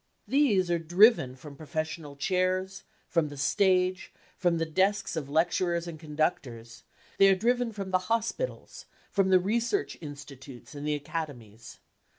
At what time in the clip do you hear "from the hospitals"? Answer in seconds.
7.71-8.87